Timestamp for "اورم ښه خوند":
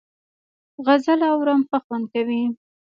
1.31-2.05